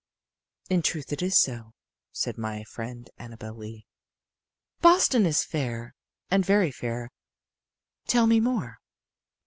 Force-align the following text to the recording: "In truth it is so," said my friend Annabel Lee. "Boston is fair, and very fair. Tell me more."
"In 0.67 0.81
truth 0.81 1.13
it 1.13 1.21
is 1.21 1.37
so," 1.39 1.75
said 2.11 2.35
my 2.35 2.63
friend 2.63 3.07
Annabel 3.19 3.53
Lee. 3.55 3.85
"Boston 4.79 5.27
is 5.27 5.43
fair, 5.43 5.93
and 6.31 6.43
very 6.43 6.71
fair. 6.71 7.11
Tell 8.07 8.25
me 8.25 8.39
more." 8.39 8.79